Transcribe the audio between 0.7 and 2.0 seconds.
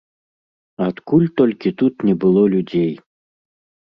Адкуль толькі тут